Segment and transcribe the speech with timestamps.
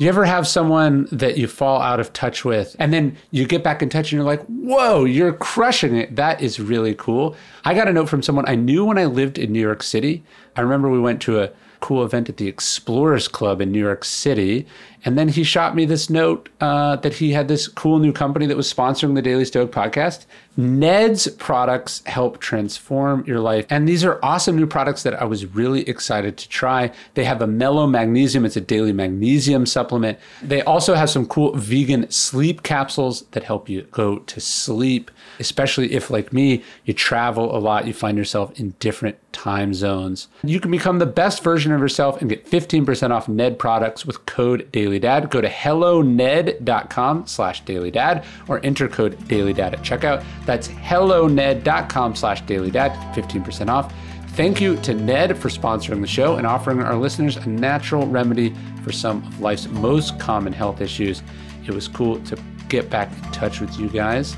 [0.00, 3.62] You ever have someone that you fall out of touch with and then you get
[3.62, 6.16] back in touch and you're like, whoa, you're crushing it.
[6.16, 7.36] That is really cool.
[7.66, 10.24] I got a note from someone I knew when I lived in New York City.
[10.56, 11.50] I remember we went to a
[11.80, 14.66] cool event at the Explorers Club in New York City.
[15.04, 18.46] And then he shot me this note uh, that he had this cool new company
[18.46, 20.24] that was sponsoring the Daily Stoic podcast.
[20.56, 23.66] Ned's products help transform your life.
[23.70, 26.92] And these are awesome new products that I was really excited to try.
[27.14, 30.18] They have a mellow magnesium, it's a daily magnesium supplement.
[30.42, 35.92] They also have some cool vegan sleep capsules that help you go to sleep, especially
[35.92, 40.28] if, like me, you travel a lot, you find yourself in different time zones.
[40.42, 44.26] You can become the best version of yourself and get 15% off Ned products with
[44.26, 45.30] code DailyDad.
[45.30, 50.24] Go to helloned.com slash dailydad or enter code dailydad at checkout.
[50.46, 53.92] That's helloned.com slash dailydad, 15% off.
[54.30, 58.54] Thank you to Ned for sponsoring the show and offering our listeners a natural remedy
[58.82, 61.22] for some of life's most common health issues.
[61.66, 64.36] It was cool to get back in touch with you guys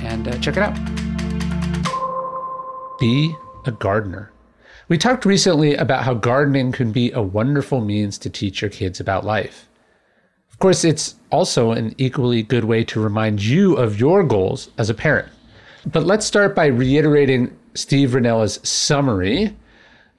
[0.00, 0.74] and uh, check it out.
[2.98, 3.34] Be
[3.66, 4.32] a gardener.
[4.88, 9.00] We talked recently about how gardening can be a wonderful means to teach your kids
[9.00, 9.68] about life.
[10.50, 14.88] Of course, it's also an equally good way to remind you of your goals as
[14.88, 15.28] a parent.
[15.86, 19.56] But let's start by reiterating Steve Rinella's summary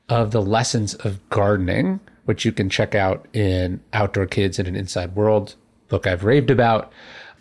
[0.10, 4.76] of the lessons of gardening, which you can check out in Outdoor Kids in an
[4.76, 5.56] Inside World
[5.88, 6.92] book I've raved about.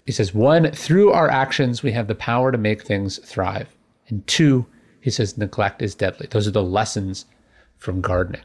[0.06, 3.68] He says, one, through our actions, we have the power to make things thrive.
[4.08, 4.66] And two,
[5.00, 6.28] he says neglect is deadly.
[6.30, 7.24] Those are the lessons
[7.78, 8.42] from gardening.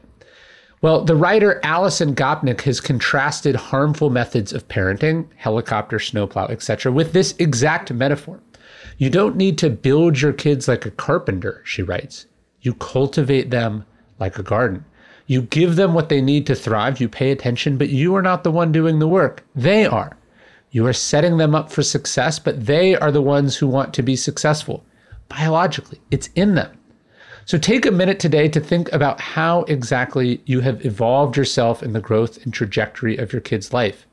[0.82, 7.12] Well, the writer Alison Gopnik has contrasted harmful methods of parenting, helicopter, snowplow, etc., with
[7.12, 8.40] this exact metaphor.
[8.98, 12.26] You don't need to build your kids like a carpenter, she writes.
[12.60, 13.84] You cultivate them
[14.18, 14.84] like a garden.
[15.26, 18.44] You give them what they need to thrive, you pay attention, but you are not
[18.44, 19.44] the one doing the work.
[19.54, 20.16] They are.
[20.70, 24.02] You are setting them up for success, but they are the ones who want to
[24.02, 24.84] be successful
[25.28, 26.72] biologically, it's in them.
[27.44, 31.92] So take a minute today to think about how exactly you have evolved yourself in
[31.92, 34.06] the growth and trajectory of your kid's life.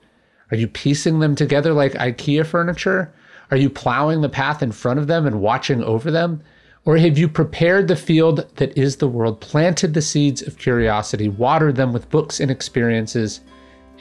[0.52, 3.14] Are you piecing them together like IKEA furniture?
[3.52, 6.42] Are you plowing the path in front of them and watching over them?
[6.86, 11.30] Or have you prepared the field that is the world, planted the seeds of curiosity,
[11.30, 13.42] watered them with books and experiences,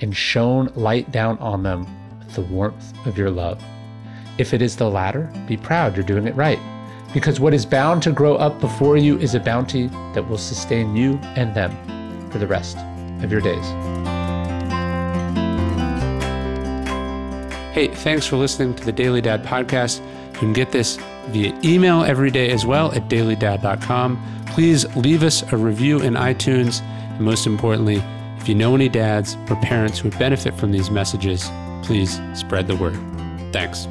[0.00, 1.86] and shone light down on them
[2.18, 3.62] with the warmth of your love?
[4.36, 6.58] If it is the latter, be proud you're doing it right
[7.14, 10.96] because what is bound to grow up before you is a bounty that will sustain
[10.96, 11.70] you and them
[12.30, 12.76] for the rest
[13.22, 14.13] of your days.
[17.74, 19.98] Hey, thanks for listening to the Daily Dad podcast.
[20.34, 20.96] You can get this
[21.30, 24.44] via email every day as well at dailydad.com.
[24.46, 26.82] Please leave us a review in iTunes.
[26.82, 28.00] And most importantly,
[28.38, 31.50] if you know any dads or parents who would benefit from these messages,
[31.82, 32.94] please spread the word.
[33.52, 33.88] Thanks.